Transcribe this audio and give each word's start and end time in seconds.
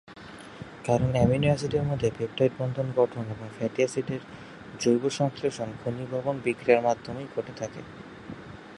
কারণ 0.85 1.09
অ্যামিনো 1.13 1.47
অ্যাসিডের 1.47 1.83
মধ্যে 1.83 2.09
পেপটাইড 2.17 2.53
বন্ধন 2.59 2.87
গঠন 2.95 3.23
এবং 3.25 3.47
ফ্যাটি 3.57 3.79
অ্যাসিডের 3.83 4.21
জৈব 4.79 5.03
সংশ্লেষণ 5.19 5.69
ঘনীভবন 5.83 6.35
বিক্রিয়ার 6.45 6.85
মাধ্যমেই 6.87 7.27
ঘটে। 7.35 7.51